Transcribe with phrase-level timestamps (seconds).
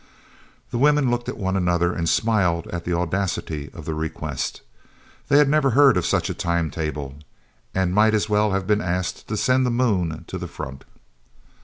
[0.71, 4.61] The women looked at one another and smiled at the audacity of the request.
[5.27, 7.17] They had never heard of such a time table
[7.75, 10.85] and might as well have been asked to send the moon to the front.